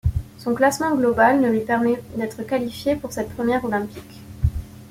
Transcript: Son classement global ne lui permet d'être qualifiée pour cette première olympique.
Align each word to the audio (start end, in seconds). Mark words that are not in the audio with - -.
Son 0.39 0.55
classement 0.55 0.95
global 0.95 1.41
ne 1.41 1.51
lui 1.51 1.59
permet 1.59 2.01
d'être 2.17 2.41
qualifiée 2.41 2.95
pour 2.95 3.11
cette 3.13 3.29
première 3.35 3.63
olympique. 3.65 4.21